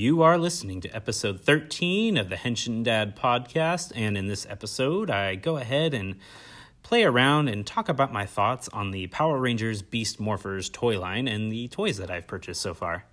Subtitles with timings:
[0.00, 5.10] You are listening to episode 13 of the Henshin Dad podcast, and in this episode,
[5.10, 6.14] I go ahead and
[6.82, 11.28] play around and talk about my thoughts on the Power Rangers Beast Morphers toy line
[11.28, 13.04] and the toys that I've purchased so far.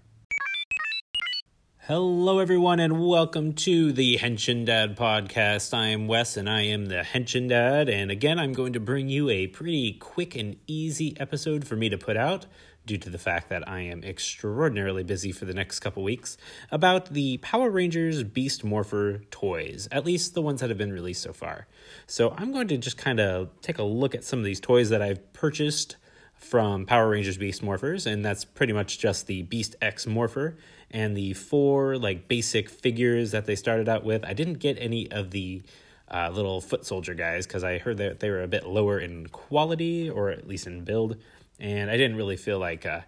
[1.88, 5.73] Hello, everyone, and welcome to the Henshin Dad podcast.
[5.73, 7.88] I am Wes, and I am the Henshin Dad.
[7.88, 11.88] And again, I'm going to bring you a pretty quick and easy episode for me
[11.88, 12.46] to put out
[12.86, 16.36] due to the fact that I am extraordinarily busy for the next couple weeks
[16.71, 21.21] about the Power Rangers Beast Morpher toys, at least the ones that have been released
[21.21, 21.68] so far.
[22.06, 24.89] So I'm going to just kind of take a look at some of these toys
[24.89, 25.96] that I've purchased
[26.36, 30.57] from Power Rangers Beast Morphers, and that's pretty much just the Beast X Morpher
[30.91, 34.23] and the four like basic figures that they started out with.
[34.25, 35.61] I didn't get any of the
[36.09, 39.28] uh, little foot soldier guys because I heard that they were a bit lower in
[39.28, 41.17] quality or at least in build,
[41.59, 43.02] and I didn't really feel like uh,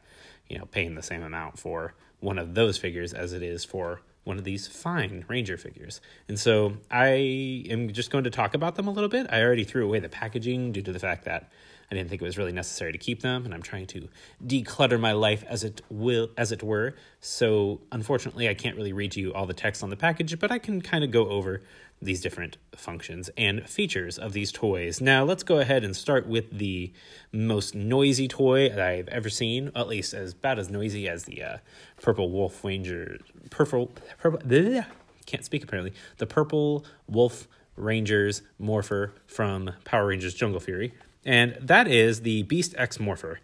[0.47, 4.01] you know paying the same amount for one of those figures as it is for
[4.25, 6.01] one of these fine Ranger figures.
[6.27, 9.27] And so I am just going to talk about them a little bit.
[9.29, 11.49] I already threw away the packaging due to the fact that
[11.91, 14.09] I didn't think it was really necessary to keep them, and I'm trying to
[14.45, 16.95] declutter my life as it will, as it were.
[17.19, 20.51] So, unfortunately, I can't really read to you all the text on the package, but
[20.51, 21.63] I can kind of go over
[22.01, 25.01] these different functions and features of these toys.
[25.01, 26.93] Now, let's go ahead and start with the
[27.31, 31.43] most noisy toy that I've ever seen, at least as bad as noisy as the
[31.43, 31.57] uh,
[32.01, 33.17] Purple Wolf Ranger.
[33.49, 34.39] Purple, purple.
[34.47, 34.85] Bleh,
[35.25, 35.93] can't speak apparently.
[36.17, 37.47] The Purple Wolf
[37.79, 40.93] Rangers Morpher from Power Rangers Jungle Fury
[41.25, 43.39] and that is the Beast X Morpher.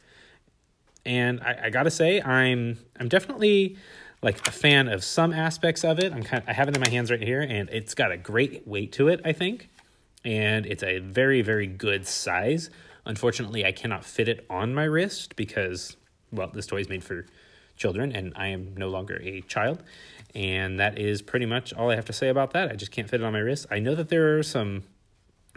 [1.05, 3.77] And I, I gotta say, I'm I'm definitely
[4.21, 6.11] like a fan of some aspects of it.
[6.11, 8.17] I'm kind of, I have it in my hands right here, and it's got a
[8.17, 9.69] great weight to it, I think,
[10.23, 12.69] and it's a very very good size.
[13.05, 15.95] Unfortunately, I cannot fit it on my wrist because
[16.31, 17.25] well, this toy is made for
[17.77, 19.83] children, and I am no longer a child.
[20.35, 22.69] And that is pretty much all I have to say about that.
[22.69, 23.65] I just can't fit it on my wrist.
[23.71, 24.83] I know that there are some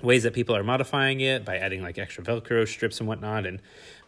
[0.03, 3.45] ways that people are modifying it by adding like extra Velcro strips and whatnot.
[3.45, 3.61] And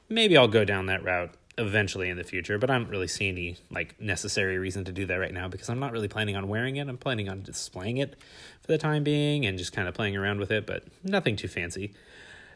[0.09, 3.29] maybe I'll go down that route eventually in the future, but I don't really see
[3.29, 6.49] any like necessary reason to do that right now because I'm not really planning on
[6.49, 6.89] wearing it.
[6.89, 8.17] I'm planning on displaying it
[8.61, 11.49] for the time being and just kind of playing around with it, but nothing too
[11.49, 11.93] fancy.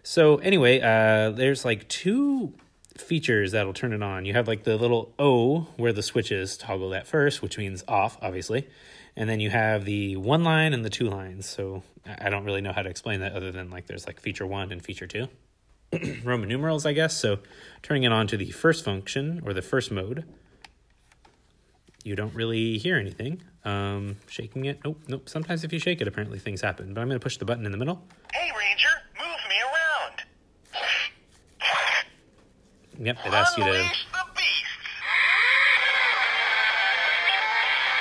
[0.04, 2.54] So anyway, uh, there's like two
[2.98, 4.24] features that'll turn it on.
[4.24, 7.84] You have like the little O where the switch is toggled at first, which means
[7.88, 8.68] off, obviously.
[9.16, 11.48] And then you have the one line and the two lines.
[11.48, 14.46] So I don't really know how to explain that other than like there's like feature
[14.46, 15.28] one and feature two.
[16.24, 17.16] Roman numerals, I guess.
[17.16, 17.38] So
[17.82, 20.24] turning it on to the first function or the first mode,
[22.02, 23.42] you don't really hear anything.
[23.64, 25.28] Um, shaking it, nope, nope.
[25.28, 26.92] Sometimes if you shake it, apparently things happen.
[26.92, 28.04] But I'm going to push the button in the middle.
[28.32, 28.88] Hey, Ranger,
[29.18, 30.22] move me around.
[32.98, 33.70] Yep, it asks you to.
[33.70, 34.48] Unleash the beast.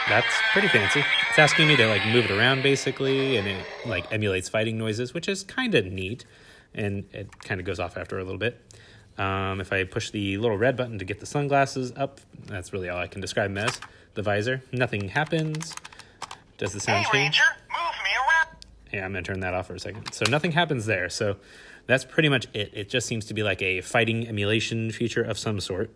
[0.10, 1.04] That's pretty fancy.
[1.30, 5.14] It's asking me to like move it around basically, and it like emulates fighting noises,
[5.14, 6.26] which is kind of neat,
[6.74, 8.60] and it kind of goes off after a little bit.
[9.18, 12.90] Um, if I push the little red button to get the sunglasses up, that's really
[12.90, 13.80] all I can describe them as.
[14.16, 15.74] The visor, nothing happens.
[16.58, 17.40] Does the sound Hey, change?
[17.40, 17.53] Ranger, move me around.
[18.94, 20.14] Yeah, I'm gonna turn that off for a second.
[20.14, 21.10] So nothing happens there.
[21.10, 21.38] So
[21.88, 22.72] that's pretty much it.
[22.74, 25.90] It just seems to be like a fighting emulation feature of some sort.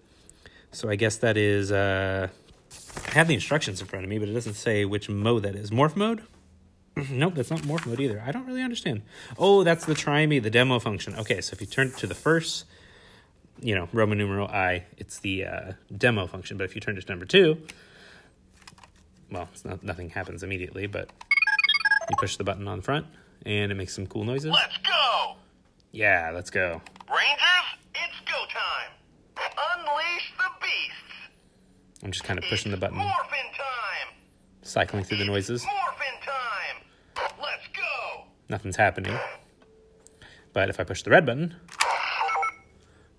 [0.72, 1.72] So I guess that is.
[1.72, 2.30] Uh,
[3.08, 5.56] I have the instructions in front of me, but it doesn't say which mode that
[5.56, 5.70] is.
[5.70, 6.24] Morph mode?
[7.12, 8.22] nope, that's not morph mode either.
[8.26, 9.04] I don't really understand.
[9.38, 11.16] Oh, that's the try me, the demo function.
[11.16, 12.66] Okay, so if you turn to the first,
[13.62, 16.58] you know, Roman numeral I, it's the uh, demo function.
[16.58, 17.62] But if you turn to number two,
[19.32, 21.12] well, it's not nothing happens immediately, but
[22.10, 23.06] you push the button on the front
[23.46, 24.52] and it makes some cool noises.
[24.52, 25.36] Let's go.
[25.92, 26.82] Yeah, let's go.
[27.10, 28.92] Rangers, it's go time.
[29.80, 32.04] Unleash the beasts.
[32.04, 33.14] I'm just kind of pushing the button, Morphin
[33.58, 34.14] time.
[34.62, 35.64] cycling through the noises.
[35.66, 37.30] Morphin time.
[37.42, 38.24] Let's go.
[38.50, 39.18] Nothing's happening.
[40.54, 41.56] But if I push the red button,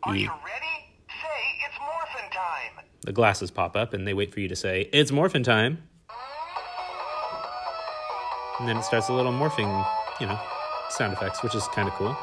[0.05, 0.65] Are you ready?
[1.09, 2.85] Say it's morphin time.
[3.05, 5.83] the glasses pop up and they wait for you to say, It's morphin' time.
[8.59, 9.87] And then it starts a little morphing,
[10.21, 10.39] you know,
[10.91, 12.17] sound effects, which is kind of cool.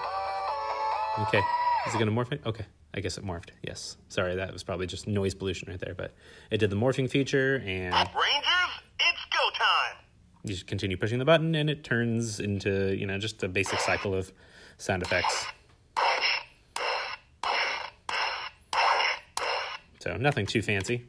[1.19, 1.41] Okay.
[1.87, 2.41] Is it going to morph it?
[2.45, 2.65] Okay.
[2.93, 3.49] I guess it morphed.
[3.61, 3.97] Yes.
[4.09, 5.93] Sorry, that was probably just noise pollution right there.
[5.93, 6.13] But
[6.51, 9.97] it did the morphing feature and Rangers, it's go time.
[10.43, 13.79] you just continue pushing the button and it turns into, you know, just a basic
[13.79, 14.31] cycle of
[14.77, 15.45] sound effects.
[19.99, 21.05] So nothing too fancy.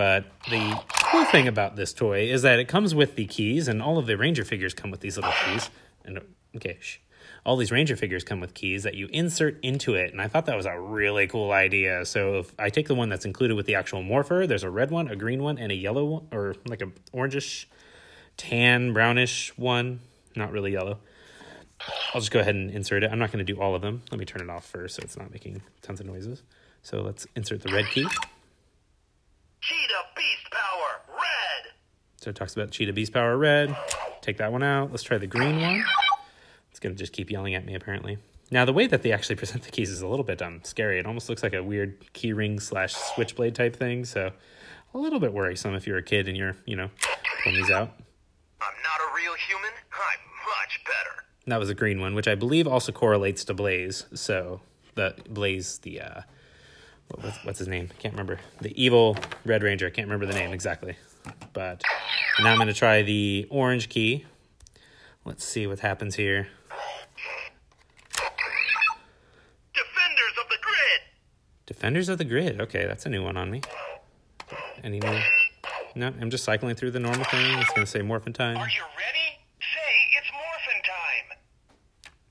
[0.00, 0.80] But the
[1.10, 4.06] cool thing about this toy is that it comes with the keys, and all of
[4.06, 5.68] the Ranger figures come with these little keys.
[6.06, 6.22] And
[6.56, 7.00] okay, shh.
[7.44, 10.10] all these Ranger figures come with keys that you insert into it.
[10.10, 12.06] And I thought that was a really cool idea.
[12.06, 14.90] So if I take the one that's included with the actual morpher, there's a red
[14.90, 17.66] one, a green one, and a yellow one, or like a orangish,
[18.38, 20.00] tan, brownish one.
[20.34, 20.96] Not really yellow.
[22.14, 23.12] I'll just go ahead and insert it.
[23.12, 24.00] I'm not going to do all of them.
[24.10, 26.42] Let me turn it off first so it's not making tons of noises.
[26.80, 28.06] So let's insert the red key.
[29.60, 31.72] Cheetah Beast Power, red.
[32.20, 33.74] So it talks about Cheetah Beast Power Red.
[34.20, 34.90] Take that one out.
[34.90, 35.82] Let's try the green one.
[36.70, 38.18] It's going to just keep yelling at me, apparently.
[38.50, 40.98] Now, the way that they actually present the keys is a little bit um, scary.
[40.98, 44.04] It almost looks like a weird key ring slash switchblade type thing.
[44.04, 44.32] So
[44.92, 46.90] a little bit worrisome if you're a kid and you're, you know,
[47.42, 47.90] pulling these out.
[48.60, 49.70] I'm not a real human.
[49.90, 51.24] I'm much better.
[51.46, 54.04] That was a green one, which I believe also correlates to Blaze.
[54.12, 54.60] So
[54.94, 56.20] the Blaze, the uh,
[57.08, 57.88] what, what's, what's his name?
[57.90, 58.40] I can't remember.
[58.60, 59.86] The evil Red Ranger.
[59.86, 60.96] I can't remember the name exactly.
[61.52, 61.82] But
[62.42, 64.24] now I'm going to try the orange key.
[65.24, 66.48] Let's see what happens here.
[69.74, 71.00] Defenders of the grid.
[71.66, 72.60] Defenders of the Grid.
[72.60, 73.60] Okay, that's a new one on me.
[74.82, 75.20] Any new?
[75.94, 77.58] No, I'm just cycling through the normal thing.
[77.58, 78.56] It's going to say morphin time.
[78.56, 79.38] Are you ready?
[79.60, 81.38] Say it's morphin time.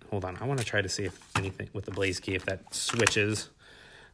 [0.10, 0.38] Hold on.
[0.42, 3.50] I want to try to see if anything with the Blaze key, if that switches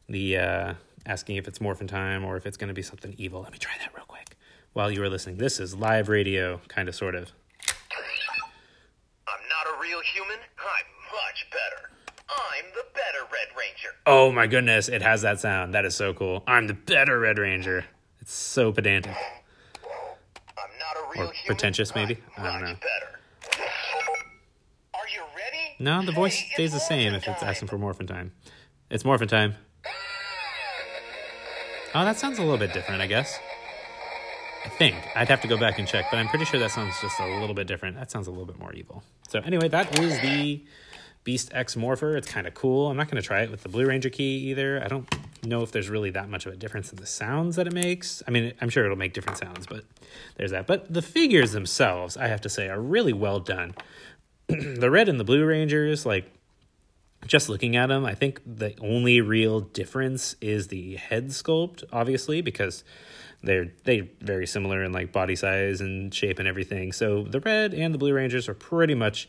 [0.08, 0.74] the uh,
[1.06, 3.40] asking if it's morphin time or if it's going to be something evil.
[3.40, 4.15] Let me try that real quick
[4.76, 5.38] while you were listening.
[5.38, 7.32] This is live radio, kind of, sort of.
[9.26, 10.36] I'm not a real human.
[10.36, 11.90] I'm much better.
[12.28, 13.88] I'm the better Red Ranger.
[14.04, 15.72] Oh my goodness, it has that sound.
[15.72, 16.44] That is so cool.
[16.46, 17.86] I'm the better Red Ranger.
[18.20, 19.16] It's so pedantic.
[19.16, 21.46] I'm not a real Or human.
[21.46, 22.18] pretentious, maybe?
[22.36, 22.74] I don't know.
[22.74, 23.18] better.
[24.92, 25.76] Are you ready?
[25.78, 28.32] No, the voice it's stays the same if it's asking for morphin time.
[28.90, 29.54] It's morphin time.
[31.94, 33.38] Oh, that sounds a little bit different, I guess.
[34.64, 34.96] I think.
[35.14, 37.26] I'd have to go back and check, but I'm pretty sure that sounds just a
[37.40, 37.96] little bit different.
[37.96, 39.02] That sounds a little bit more evil.
[39.28, 40.64] So, anyway, that is the
[41.24, 42.16] Beast X Morpher.
[42.16, 42.88] It's kind of cool.
[42.88, 44.82] I'm not going to try it with the Blue Ranger key either.
[44.82, 45.12] I don't
[45.44, 48.22] know if there's really that much of a difference in the sounds that it makes.
[48.28, 49.84] I mean, I'm sure it'll make different sounds, but
[50.36, 50.66] there's that.
[50.68, 53.74] But the figures themselves, I have to say, are really well done.
[54.48, 56.32] the red and the blue rangers, like
[57.26, 62.40] just looking at them, I think the only real difference is the head sculpt, obviously,
[62.40, 62.84] because
[63.42, 66.92] they're they very similar in like body size and shape and everything.
[66.92, 69.28] So the red and the blue rangers are pretty much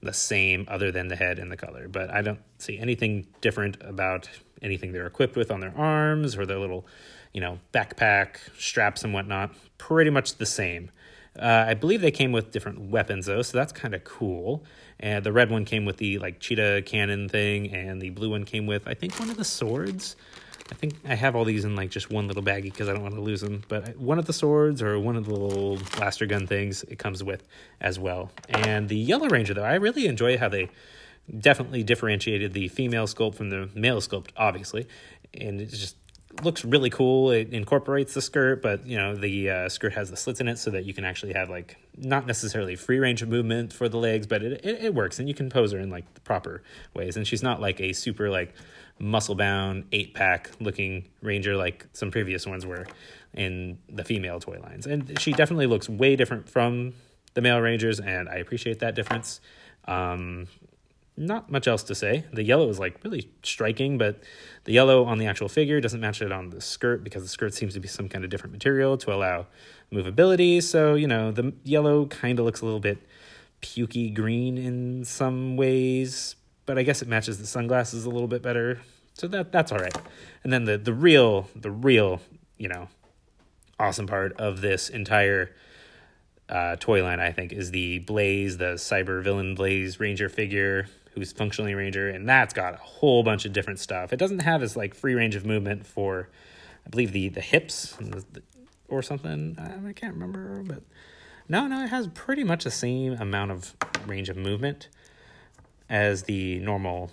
[0.00, 1.88] the same, other than the head and the color.
[1.88, 4.28] But I don't see anything different about
[4.62, 6.86] anything they're equipped with on their arms or their little,
[7.32, 9.54] you know, backpack straps and whatnot.
[9.76, 10.90] Pretty much the same.
[11.38, 14.64] Uh, I believe they came with different weapons though, so that's kind of cool.
[14.98, 18.44] And the red one came with the like cheetah cannon thing, and the blue one
[18.44, 20.16] came with I think one of the swords.
[20.70, 23.02] I think I have all these in like just one little baggie because I don't
[23.02, 23.62] want to lose them.
[23.68, 27.22] But one of the swords or one of the little blaster gun things it comes
[27.24, 27.46] with
[27.80, 28.30] as well.
[28.48, 30.70] And the Yellow Ranger though, I really enjoy how they
[31.40, 34.88] definitely differentiated the female sculpt from the male sculpt, obviously,
[35.34, 35.96] and it's just
[36.42, 37.30] looks really cool.
[37.30, 40.58] It incorporates the skirt, but you know the uh, skirt has the slits in it
[40.58, 43.98] so that you can actually have like not necessarily free range of movement for the
[43.98, 46.62] legs, but it, it, it works and you can pose her in like the proper
[46.94, 47.16] ways.
[47.16, 48.54] And she's not like a super like
[48.98, 52.86] muscle bound eight pack looking ranger like some previous ones were
[53.34, 54.86] in the female toy lines.
[54.86, 56.94] And she definitely looks way different from
[57.34, 59.40] the male rangers, and I appreciate that difference.
[59.86, 60.48] Um,
[61.18, 62.24] not much else to say.
[62.32, 64.22] The yellow is like really striking, but
[64.64, 67.54] the yellow on the actual figure doesn't match it on the skirt because the skirt
[67.54, 69.46] seems to be some kind of different material to allow
[69.92, 70.62] movability.
[70.62, 72.98] So, you know, the yellow kind of looks a little bit
[73.60, 78.42] pukey green in some ways, but I guess it matches the sunglasses a little bit
[78.42, 78.80] better.
[79.14, 79.96] So that that's all right.
[80.44, 82.20] And then the the real the real,
[82.56, 82.88] you know,
[83.80, 85.50] awesome part of this entire
[86.48, 90.86] uh, toy line, I think, is the Blaze, the cyber villain Blaze Ranger figure,
[91.18, 94.12] who's functionally Ranger, and that's got a whole bunch of different stuff.
[94.12, 96.28] It doesn't have as like free range of movement for,
[96.86, 98.42] I believe the the hips the, the,
[98.88, 99.56] or something.
[99.58, 100.82] I, I can't remember, but
[101.48, 103.74] no, no, it has pretty much the same amount of
[104.06, 104.88] range of movement
[105.88, 107.10] as the normal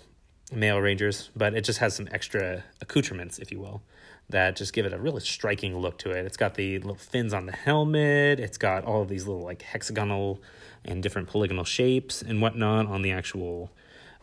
[0.52, 3.82] male rangers, but it just has some extra accoutrements, if you will,
[4.28, 6.24] that just give it a really striking look to it.
[6.24, 8.38] It's got the little fins on the helmet.
[8.38, 10.40] It's got all of these little like hexagonal
[10.84, 13.70] and different polygonal shapes and whatnot on the actual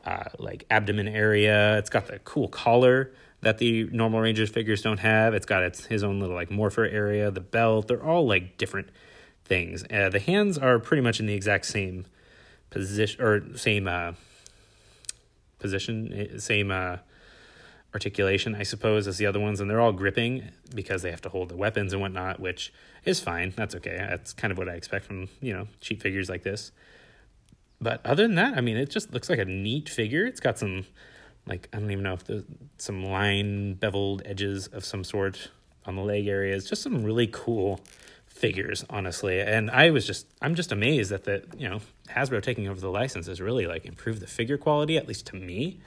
[0.05, 1.77] uh, like abdomen area.
[1.77, 5.33] It's got the cool collar that the normal Rangers figures don't have.
[5.33, 7.87] It's got its his own little like morpher area, the belt.
[7.87, 8.89] They're all like different
[9.45, 9.83] things.
[9.91, 12.05] Uh, the hands are pretty much in the exact same
[12.69, 14.13] position or same uh,
[15.59, 16.97] position, eh, same uh,
[17.93, 21.29] articulation, I suppose, as the other ones, and they're all gripping because they have to
[21.29, 22.73] hold the weapons and whatnot, which
[23.05, 23.53] is fine.
[23.55, 23.97] That's okay.
[23.97, 26.71] That's kind of what I expect from you know cheap figures like this.
[27.83, 30.25] But other than that, I mean, it just looks like a neat figure.
[30.25, 30.85] It's got some,
[31.45, 32.43] like, I don't even know if there's
[32.77, 35.51] some line beveled edges of some sort
[35.85, 36.69] on the leg areas.
[36.69, 37.81] Just some really cool
[38.25, 39.39] figures, honestly.
[39.39, 42.89] And I was just, I'm just amazed that the, you know, Hasbro taking over the
[42.89, 45.79] license has really like improved the figure quality, at least to me.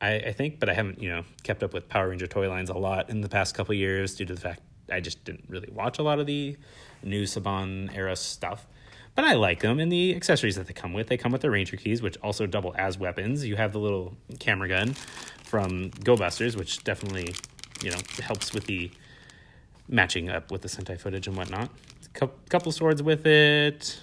[0.00, 2.70] I, I think, but I haven't, you know, kept up with Power Ranger toy lines
[2.70, 5.70] a lot in the past couple years due to the fact I just didn't really
[5.70, 6.56] watch a lot of the
[7.02, 8.66] new Saban era stuff.
[9.20, 11.08] But I like them and the accessories that they come with.
[11.08, 13.44] They come with the Ranger keys, which also double as weapons.
[13.44, 14.94] You have the little camera gun
[15.44, 17.34] from Go Busters, which definitely,
[17.82, 18.90] you know, helps with the
[19.86, 21.68] matching up with the Sentai footage and whatnot.
[22.22, 24.00] A couple swords with it,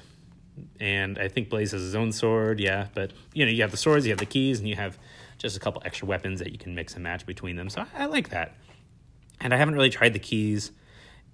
[0.80, 2.60] and I think Blaze has his own sword.
[2.60, 5.00] Yeah, but you know, you have the swords, you have the keys, and you have
[5.40, 7.72] just a couple extra weapons that you can mix and match between them.
[7.72, 8.54] So I, I like that.
[9.42, 10.70] And I haven't really tried the keys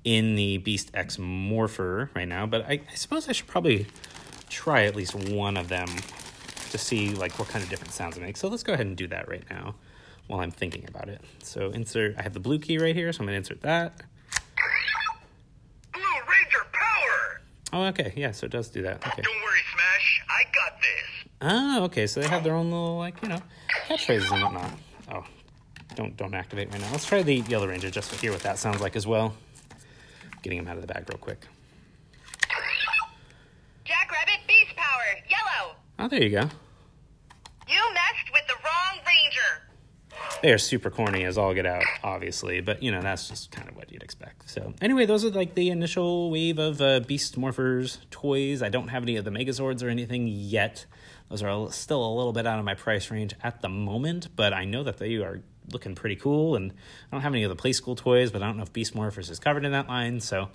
[0.03, 3.87] in the Beast X Morpher right now, but I, I suppose I should probably
[4.49, 5.87] try at least one of them
[6.71, 8.39] to see like what kind of different sounds it makes.
[8.39, 9.75] So let's go ahead and do that right now
[10.27, 11.21] while I'm thinking about it.
[11.43, 13.93] So insert, I have the blue key right here, so I'm gonna insert that.
[15.93, 17.41] Blue Ranger power!
[17.71, 19.05] Oh, okay, yeah, so it does do that.
[19.07, 19.21] Okay.
[19.21, 20.23] Don't worry, Smash.
[20.29, 21.31] I got this.
[21.41, 23.39] Oh, okay, so they have their own little like you know
[23.87, 24.71] catchphrases and whatnot.
[25.11, 25.25] Oh,
[25.95, 26.91] don't don't activate right now.
[26.91, 29.35] Let's try the Yellow Ranger just to hear what that sounds like as well.
[30.43, 31.47] Getting him out of the bag real quick.
[33.85, 35.75] Jackrabbit Beast Power, yellow.
[35.97, 36.49] Oh, there you go.
[37.67, 40.41] You messed with the wrong Ranger.
[40.41, 43.69] They are super corny as all get out, obviously, but you know that's just kind
[43.69, 44.49] of what you'd expect.
[44.49, 48.61] So anyway, those are like the initial wave of uh, Beast Morphers toys.
[48.61, 50.85] I don't have any of the Megazords or anything yet.
[51.29, 54.51] Those are still a little bit out of my price range at the moment, but
[54.53, 56.55] I know that they are looking pretty cool.
[56.55, 58.95] And I don't have any of the Playskool toys, but I don't know if Beast
[58.95, 60.19] Morphers is covered in that line.
[60.19, 60.49] So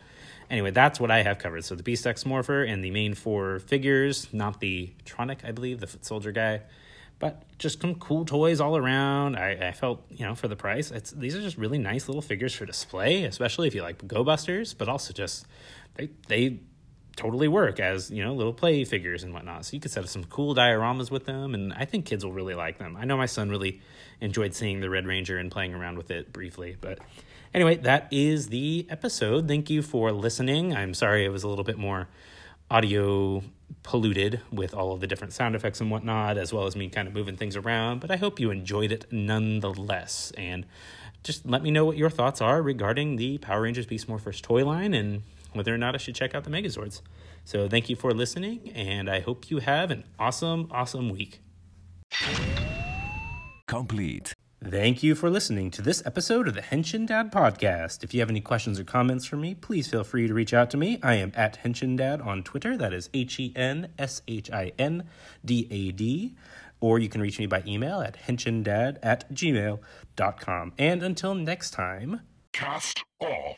[0.50, 1.64] anyway, that's what I have covered.
[1.64, 5.80] So the Beast X Morpher and the main four figures, not the Tronic, I believe,
[5.80, 6.62] the foot soldier guy.
[7.20, 9.36] But just some cool toys all around.
[9.36, 12.22] I, I felt, you know, for the price, it's these are just really nice little
[12.22, 15.44] figures for display, especially if you like Go Busters, but also just
[15.96, 16.60] they they
[17.18, 19.66] totally work as you know little play figures and whatnot.
[19.66, 22.32] So you could set up some cool dioramas with them, and I think kids will
[22.32, 22.96] really like them.
[22.96, 23.80] I know my son really
[24.20, 26.98] enjoyed seeing the Red Ranger and playing around with it briefly, but
[27.52, 29.48] anyway, that is the episode.
[29.48, 30.74] Thank you for listening.
[30.74, 32.08] I'm sorry it was a little bit more
[32.70, 33.42] audio
[33.82, 37.08] polluted with all of the different sound effects and whatnot, as well as me kind
[37.08, 38.00] of moving things around.
[38.00, 40.32] But I hope you enjoyed it nonetheless.
[40.36, 40.66] And
[41.22, 44.64] just let me know what your thoughts are regarding the Power Rangers Beast Morphers toy
[44.64, 45.22] line and
[45.52, 47.02] whether or not I should check out the Megazords.
[47.44, 51.40] So thank you for listening, and I hope you have an awesome, awesome week.
[53.66, 54.34] Complete.
[54.64, 58.02] Thank you for listening to this episode of the Henshin Dad podcast.
[58.02, 60.68] If you have any questions or comments for me, please feel free to reach out
[60.70, 60.98] to me.
[61.02, 62.76] I am at Henshin Dad on Twitter.
[62.76, 65.04] That is H E N S H I N
[65.44, 66.34] D A D.
[66.80, 70.72] Or you can reach me by email at henshindad at gmail.com.
[70.78, 72.20] And until next time,
[72.52, 73.56] Cast off.